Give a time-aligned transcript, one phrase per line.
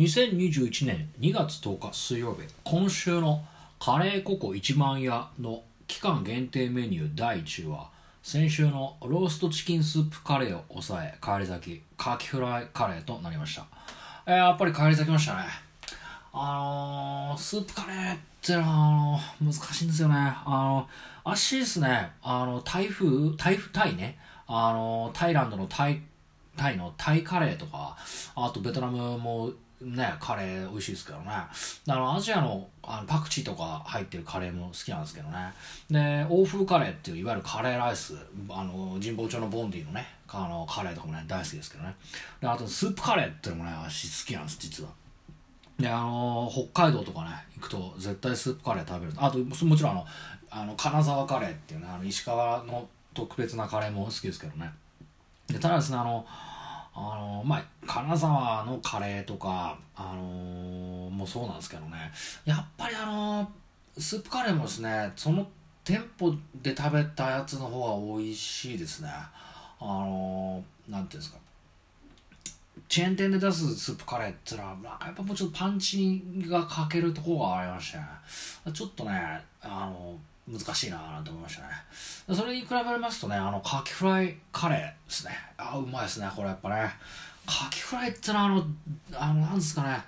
[0.00, 3.44] 2021年2月10日水曜日今週の
[3.78, 7.90] カレーココ1万屋の期間限定メニュー第1位は
[8.22, 13.66] 先週のローストチキンスープカレーを抑え返り咲きカキフライカレーとなりました、
[14.26, 15.40] えーやっぱり返り咲きましたね。
[16.32, 20.14] あのー、スープカレーってのはあの難しいんですよね。
[20.14, 20.88] あの
[21.24, 22.10] 足ですね。
[22.22, 24.18] あの台風台風タイね。
[24.46, 26.00] あのタイランドのタイ
[26.56, 27.96] タイのタイカレーとか
[28.34, 31.26] あとベトナムもねカレー美味しいですけどね。
[31.26, 31.48] あ
[31.86, 35.52] のアジアのあのパクチーとか入ってるカレーも好きなんですけどね。
[35.90, 38.14] で欧風カレーっていういわゆるカレーライス
[38.48, 41.94] あの神保町のボンディのねあのカレーとかもね大好きですけどね。
[42.40, 44.90] であとスープカレーっていうのもね私好きなんです実は。
[45.78, 50.06] であの北海道とかね行くと絶対スープカレー食べるあともちろんあの
[50.50, 54.70] あの金沢カレーっていうねあの石川の特別なカレーも好きですけどね。
[55.46, 56.26] でただですねあの
[56.94, 62.10] あのまあ金沢のカレーとかあのもそうなんですけどね。
[62.44, 63.50] やっぱりあの
[63.96, 65.46] スープカレーもですねその
[65.84, 69.10] 店舗で食べたやつの方が美味しいですね。
[69.80, 71.38] あのなんていうんですか。
[72.88, 78.04] チェーン店で出すスープカレーってのは、やっぱもうちょっとパンチが欠けるところがありまして、ね、
[78.72, 80.18] ちょっとね、あの、
[80.50, 81.68] 難しいなぁなんて思いましたね。
[82.36, 85.32] それに比べますとね、あの、カキフライカレーですね。
[85.56, 86.90] あ、うまいですね、これやっぱね。
[87.46, 88.64] カキフライってのは、あの、
[89.14, 90.02] あの、なんですかね。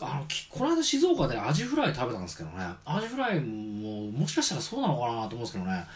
[0.00, 2.66] あの、この間静岡でアジフライ食べたんですけどね。
[2.84, 5.86] アジフライも、もしかしたらそうなのかなと思うんですけどね。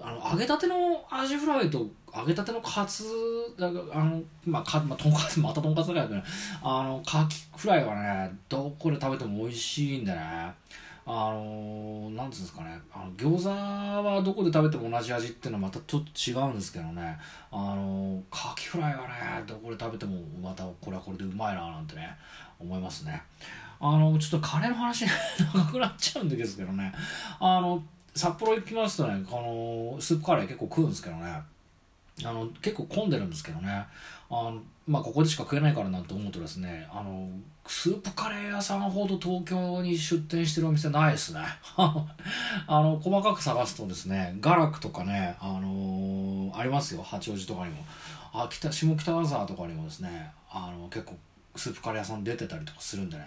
[0.00, 3.04] あの揚げたてのアジフライと揚げたてのカツ
[3.58, 3.64] あ
[4.04, 6.22] のまあか、まあ、とんかつまたとんかつだけどね
[6.62, 10.52] あのカキフライはねどこで食べても美味しいんでね
[11.10, 12.78] あのなんつうんですかね。
[12.92, 17.18] あの餃子はどこで食べても同じ味っていうのはまたちょっと違うんですけどね。
[17.50, 22.14] あのカキフライはねどこで食べてもまたこれはこれでうまいななんてね
[22.60, 23.22] 思いますね。
[23.80, 25.06] あのちょっとカレーの話
[25.54, 26.92] 長くなっちゃうんですけどね。
[27.40, 27.82] あの
[28.14, 31.40] 札幌行きますとねこのスープカレー結構食うんですけどね。
[32.24, 33.86] あの結構混んでるんですけどね。
[34.30, 37.28] あのまあここでしか食えないからなんて思うとですねあの
[37.66, 41.40] スープカレー屋さんほど東京に出店してるお店ないですね。
[41.76, 42.06] あ
[42.68, 47.02] の細かく探すとですねガラクとかねあのーありますよ。
[47.02, 47.84] 八王子とかにも。
[48.32, 51.16] あ北下北沢とかにもですねあの結構
[51.58, 53.24] スープカレー屋さん出てたりとかするんでね。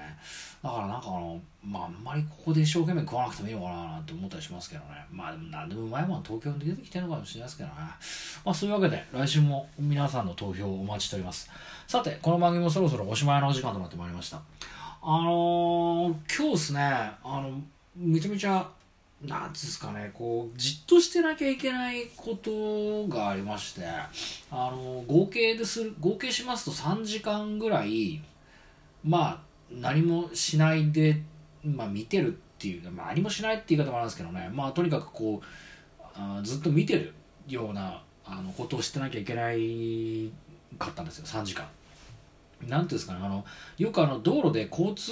[0.63, 4.87] だからなんかあのまああんまりここで一生懸命食わなくてもいいのかななんて思ったりしますけどね。
[5.11, 7.75] まあでも何でもうまいもん東京に出てきてるのかもしれないですけどね。
[7.75, 11.49] まあそういうわけで来週も皆さんの投票をお待ちしております。
[11.87, 14.41] さてこの番組もそろそろおしまいのお時間となってまいりました。
[15.03, 17.59] あのー、今日ですねあの
[17.95, 18.69] めちゃめちゃ
[19.25, 23.81] なんですかねこうじっとしてなきゃいけないことがありまして
[24.49, 28.21] あの合計でする合計しますと3時間ぐらい
[29.03, 29.39] まあ
[29.71, 31.21] 何もしないで、
[31.63, 35.45] まあ、見てるっていう、まあ、何もしないって言い方もあるんですけどねまあとにかくこう
[36.15, 37.13] あずっと見てる
[37.47, 40.31] ようなあのことをしてなきゃいけない
[40.79, 41.67] かったんですよ3時間。
[42.67, 43.43] なんていうんですかねあの
[43.77, 45.11] よくあの道路で交通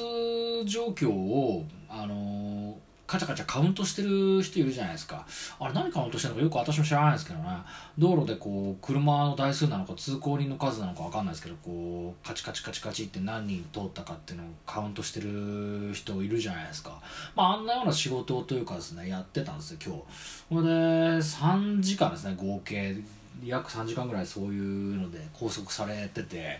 [0.65, 2.77] 状況をあの
[3.09, 5.25] カチャカチャカウントしてる人いるじゃないですか。
[5.59, 7.49] あれ何カウントしてるのかよく私も知らないですけどね。
[7.97, 17.01] 道路でこう車の台数なのか通行人の数なのか分かんないですけどこうカチカチカチカチって何人通ったかっていうのをカウントしてる人いるじゃないですか。
[17.35, 20.01] まああんなような仕事というかですねやってたんですよ今日。
[20.47, 20.69] それで
[21.17, 22.95] 3時間ですね合計。
[23.43, 26.59] 約3時間ぐらいそういうので拘束されてて。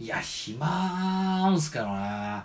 [0.00, 2.42] いや暇なんですけどね。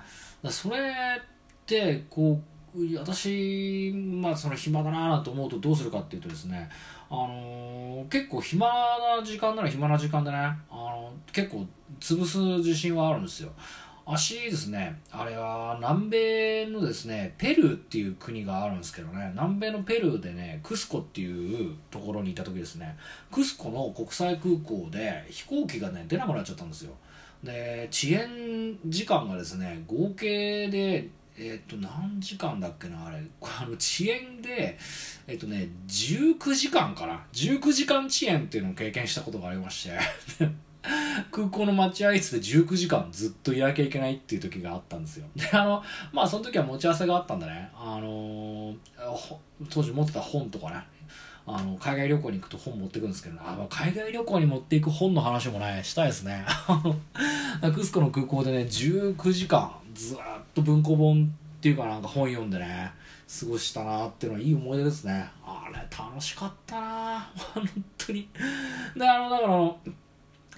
[0.50, 1.21] それっ
[1.66, 2.59] てこう
[2.97, 6.69] 私まあその暇だなと思うとどうするかっていうとですね
[7.09, 11.66] あのー結構暇な時間なら暇な時間でね、あの結構
[12.00, 13.52] 潰す自信はあるんですよ。
[14.12, 22.97] 足ですねあれは南米のですねペルーっていう国があるんですけどね南米のペルーでねクスコっていうところにいた時ですね
[23.31, 26.94] クスコの国際空港で飛行機がね出なくなっちゃったんですよ。
[27.44, 31.07] で遅延時間がですね合計で
[31.39, 33.18] えっ、と何時間だっけなあれ。
[33.18, 34.77] あの遅延で
[35.25, 37.24] えっ、とね19時間かな。
[37.33, 39.97] 19時間遅延っていうのを経験したことがありまして。
[41.31, 45.27] 空港の待合室で19時間ずっといなきゃいけないっていう時があったんですよ。
[45.36, 45.83] であの
[46.13, 47.69] まあその時は持ち合わせがあったんだね。
[47.75, 48.75] あのー
[49.69, 50.83] 当時持ってた本とかね。
[51.51, 56.46] あの海外旅行に行くと本持ってくんですけど、あ海外旅行に持っていく本の話もねしたいですね。
[56.68, 56.81] あ
[57.63, 60.18] のクスコの空港でね19時間ずっ
[60.54, 62.92] と文庫本っていうかなんか本読んでね
[63.40, 65.28] 過ごしたなっていうのはいい思い出ですね。
[65.44, 67.68] あれ楽しかったな本
[67.98, 68.30] 当に。
[68.95, 69.80] であのだからあの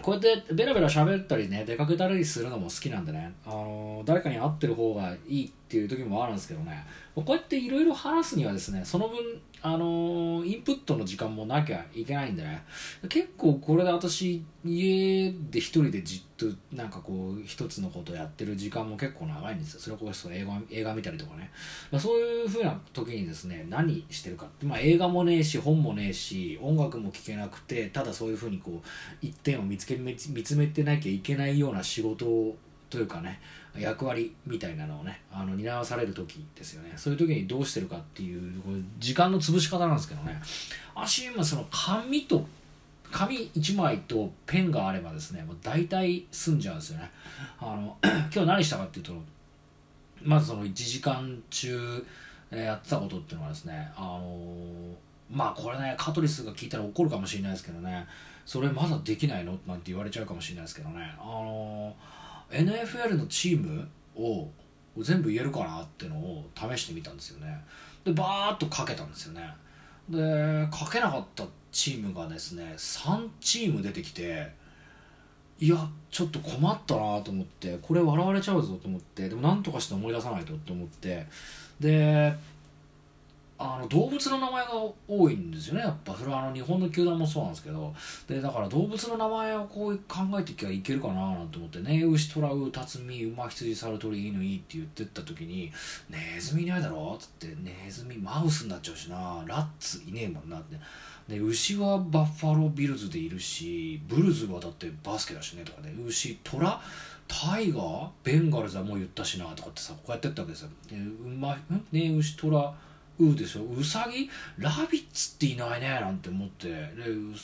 [0.02, 6.86] こうやってベラベラ喋ったりね出かけたりするのも好きなんでね、あの誰かに会ってる方がいいていう時もあるんですけどね。
[7.16, 9.18] こうやっていろいろ話すにはですねその分
[9.62, 12.64] あのインプットの時間もなきゃいけないんでね。
[13.08, 16.46] 結構これで私家で一人でじっと
[16.76, 19.80] なんかこう一つのことやってる時間も結構長いんですよ。
[19.80, 21.50] それこそ映画映画見たりとかね。
[21.92, 28.88] まそういうふうな時にですね何してるかってまあ映画もねえし本もねえし音楽も聴けなくてただそういうふうにこう
[29.22, 32.58] 一点を見つけ見つめてなきゃいけないような仕事を
[32.92, 33.40] というかね
[33.80, 36.94] 役割みたいなのをねあの担わされる時ですよね。
[36.98, 38.62] そういう時にどうしてるかっていう
[39.00, 40.40] 時間の潰し方なんですけどね。
[40.94, 42.46] 足今その紙と
[43.10, 47.10] 紙1枚とペンがあればですねもう大体済んじゃうんですよね。
[47.60, 49.14] あの 今日何したかっていうと
[50.22, 52.06] まずその1時間中
[52.52, 54.76] やってたことっていうのはですねあの
[55.32, 58.06] まあこれねカトリスが聞いたら怒るかもしれないですけどね。
[58.46, 59.58] それまだできないの？
[59.66, 61.16] なんて言われちゃうかもしれないですけどね。
[61.18, 61.96] あの
[62.52, 64.50] NFL のチームを
[64.98, 67.64] 全部言えるかなってのを試してみたんですよね。
[68.04, 69.54] でバーッとかけたんですよね。
[70.10, 74.52] でかけなかったチームがですね3チーム出てきて
[75.60, 81.28] いやちょっと困ったなと思ってこれ笑われちゃうぞと思ってでもなんとかして思い出さないとって思って
[81.80, 82.36] で
[83.64, 84.72] あの動物の名前が
[85.08, 85.82] 多いんですよね。
[85.82, 87.94] やっぱそれはあの日本の球団もそうなんですけど。
[88.28, 95.72] でだから動物の名前をこう考えていけばいけるかななんて思ってね牛トラウタツミ馬羊猿鳥犬いいって言ってった時に
[96.10, 99.44] 「ネズミいないだろ?」っつって「ネズミマウスになっちゃうしな。
[99.46, 100.78] ラッツいねえもんな」って。
[101.28, 105.94] で牛はバッファロービルズでいるしブルズはだってバスケだしねとかね。
[106.06, 106.82] 牛トラ
[107.28, 110.70] タイガーベンガルズはもう言ったしなとかってさこうやってったわけですよ。
[110.90, 111.86] で馬ん？
[111.92, 112.74] ね牛トラ
[113.30, 113.64] うでしょ？
[113.64, 114.30] うさぎ？
[114.58, 116.68] ラビッツっていないねなんて思って。
[116.68, 117.36] でう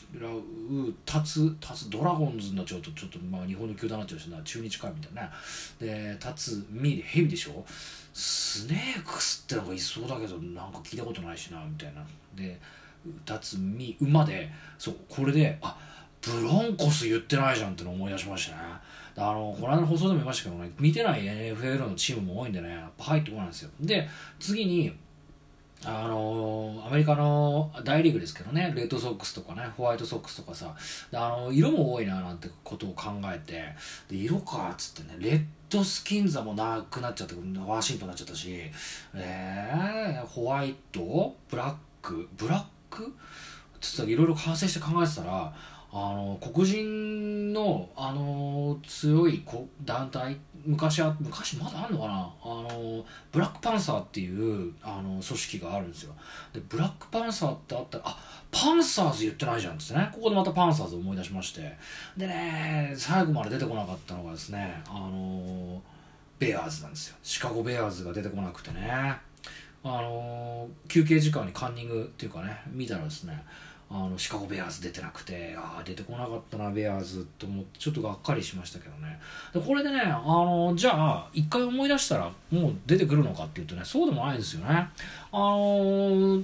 [1.06, 4.42] タツタツドラゴンズになっちゃうとちょっとまあ日本の球団になっちゃうしな。
[4.44, 5.32] 中日かみたいな。
[5.80, 7.66] でタツミでヘビでしょ？
[8.14, 12.06] スネークスってのがいそうだけどなんか聞いたことないしなみたいな。
[12.36, 12.60] で
[13.26, 15.78] タツミ馬でそうこれであ
[16.22, 18.62] ブロンコス言ってないじゃんっての思い出しましたね。
[19.20, 23.70] あのこの間の放送でも言いましたけどね見てない NFL のチームも多いんでねやっぱ入ってこないんですよ。
[23.80, 24.08] で
[24.40, 24.94] 次に
[25.86, 30.76] あのアメリカの大リーグですけどねレッドソックスとかねホワイトソックスとかさ
[31.14, 33.64] あの色も多いななんてことを考えて
[34.10, 37.36] で色かっつってねレッドスキンザもなくなっちゃって
[37.66, 38.72] ワシントンになっちゃったし、
[39.14, 41.36] えー、ホワイト？
[41.50, 42.28] ブラック？
[42.36, 43.14] ブラック？
[43.80, 45.54] つっていろいろ完成して考えてたら
[46.00, 49.44] あの黒人のあの強い
[49.84, 52.14] 団体昔は昔まだあるのかな？
[52.44, 56.14] あのブラックパンサーっていうあの組織があるんですよ。
[56.54, 58.20] でブラックパンサーってあったらあ
[58.52, 60.12] パンサーズ言ってないじゃんっつってね。
[60.14, 61.76] ここでまたパンサーズ思い出しまして。
[62.16, 65.82] でね最後まで出てこなかったのがですねあの
[66.38, 67.16] ベアーズなんですよ。
[67.24, 69.18] シカゴベアーズが出てこなくてね。
[69.84, 73.42] あの休憩時間にカンニングっていうかね見たらですね
[73.90, 79.20] あのシカゴベアーズ出てなくてああ出てこなかったなベアーズと思ってちょっとがっかりしましたけどね。
[79.54, 84.68] でこれでねあのじゃあ一回思い出したらもう出てくるのかっていうとねそうでもないですよね。
[84.70, 84.90] あ
[85.32, 86.42] の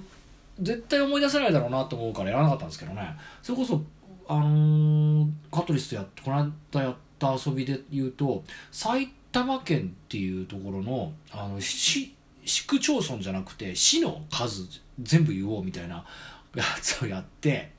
[0.59, 3.15] 絶対思い出せないだろうなと思うからやらなかったんですけどね。
[3.41, 3.81] それこそ
[4.27, 12.15] あのカトリスとやってこの間やった遊びで言うと埼玉県っていうところのあの市
[12.45, 14.67] 市区町村じゃなくて市の数
[15.01, 16.05] 全部言おうみたいな
[16.55, 17.71] やつをやって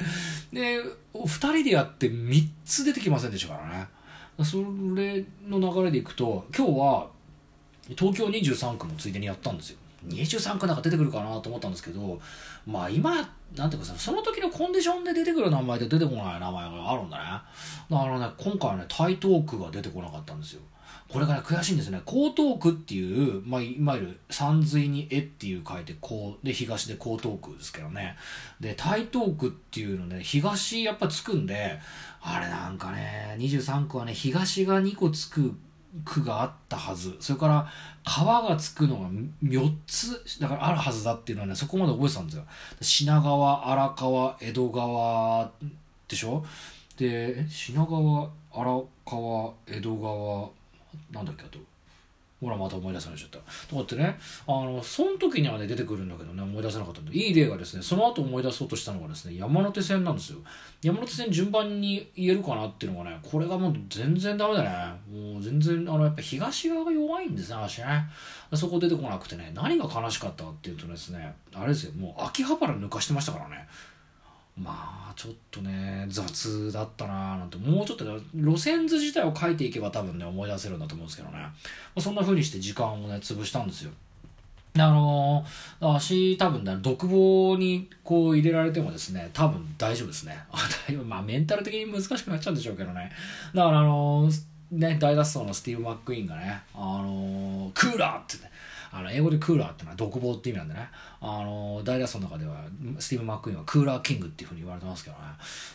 [0.53, 0.83] で
[1.15, 3.87] 2人でやって3つ出てきませんでしたからね。
[4.43, 4.57] そ
[4.97, 7.07] れの流れでいくと今日は
[7.97, 9.79] 東京23区もついでにやったんですよ。
[10.09, 12.21] 23区なんか出てくるかなと思ったんですけど
[12.67, 13.15] まあ今
[13.57, 17.25] なんていうかさその時のコンディションで出てくる名前で出てこない名前があるんだね。
[17.91, 20.63] だからね今回はね台東区が出てこなかったんですよ。
[21.09, 22.01] これがね悔しいんですね。
[22.07, 28.17] 江東区っていう、まあ、いわゆる山水に絵っていう書いてこうで東で江東区ですけどね。
[28.61, 31.79] で台東区っていうのね東やっぱつくんで
[32.21, 35.55] あれなんかね23区はね東が2個つく
[36.05, 37.17] 区があったはず。
[37.21, 37.69] それから
[38.05, 39.09] 川がつくのが
[39.45, 42.45] 4つだからあるはずだっていうのはねそこまで覚えてたんですよ。
[42.81, 45.51] 品川荒川江戸川
[46.09, 46.45] でしょ？
[46.97, 50.51] で品川荒川江戸川
[51.11, 51.59] なんだっけあと。
[52.41, 53.39] ほらまた思い出されちゃった。
[53.69, 54.19] とかってね。
[54.47, 60.39] あのその時にはね出てくるんだけどね思い出せなかったんでいい例がですねその後思い出そうとしたのがですね山手線なんですよ。
[60.83, 64.71] 山手線順番に言えるかなっていうのがねこれがもう全然ダメだね。
[65.11, 67.87] もう全然あのやっぱ東側が弱いんですね私ね。
[68.53, 71.93] そこ出てこなくてね何が悲しかったっていうとですねあれですよ。
[71.95, 73.67] もう秋葉原抜かしてましたからね。
[74.57, 81.53] まあちょっとね雑だったなーなんてもうちょっと路線図自体を書いていけば多分ね思い出せるんだと思うんですけどね、ま
[81.97, 83.91] あ、そんな風にして時間をね潰したんですよ
[84.77, 90.37] あのー、足多分ね、独房にこう入れられてもですね、多分大丈夫ですね。
[91.07, 93.13] まあメンタル的に難しくなっちゃうんでしょうけどね。
[93.55, 94.43] だからあのー、
[94.73, 98.51] ね、大脱走のスティーブ・マック・イーンがね、あのー、クーラーってね、
[98.97, 100.89] あの英語でクーラーってのは独房って意味なんでね、
[101.21, 102.65] あの大脱走の中では
[103.01, 105.23] スティーブ・マック・イーンはクーラーキングっていうふうに言われてますけどね。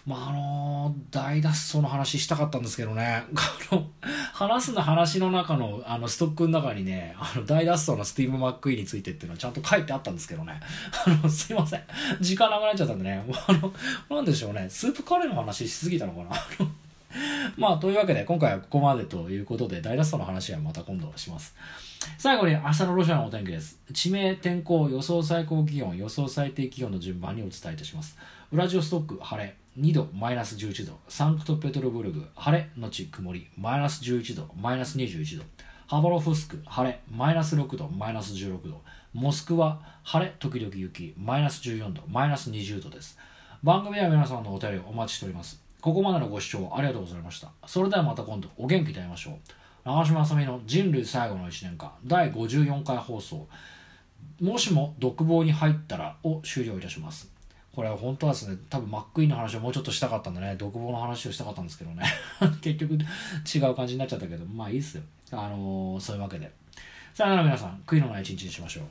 [0.08, 3.26] まああの大脱走の話したかったんですけどね、
[3.72, 3.90] あの、
[4.34, 10.58] 話すの話の中のあのストックの中にね、あの大脱走のスティーブ・マック・イーンについてっていうのはちゃんと書いてあったんですけどね。
[11.06, 11.84] あの、すいません。
[12.22, 13.74] 時間なくなっちゃったんでね、あの、
[14.10, 16.30] なんでしょうね、スープカレーの話しすぎたのかな。
[17.58, 21.56] まあ、というわけで、今回はここまでということで、大脱走の話はまた今度します。
[22.18, 23.80] 最後に明日のロシアのお天気です。
[23.94, 28.18] 地名、天候、予想最高気温、予想最低気温の順番にお伝えいたします。
[28.52, 30.98] ウラジオストック、晴れ、2度、マイナス11度。
[31.08, 35.44] サンクトペトルブルグ、晴れ、のち曇り、マイナス11度、マイナス21度。
[35.88, 38.82] ハバロフスク、晴れ、マイナス6度、マイナス16度。
[39.14, 43.18] モスクワ、晴れ、時々雪、マイナス14度、マイナス20度です。
[43.64, 45.69] 番組では皆さんのお便りをお待ちしております。
[45.82, 47.52] ここまでのご視聴ありがとうございました。
[47.66, 49.34] それではまた今度お元気で会いましょう。
[49.86, 53.48] 長嶋あさみの人類最後の1年間第54回放送
[54.42, 57.32] もしも独房に入ったらを終了いたします。
[57.74, 62.04] これは本当はですね、多分マックイーンの話をもうちょっとしたかったんでね、独房の話をしたかったんですけどね。
[62.62, 65.04] 結局違う感じになっちゃったけど、まあいいっすよ。
[65.32, 66.52] あのー、そういうわけで。
[67.14, 68.84] さよなら皆さん、悔いのない一日にしましょう。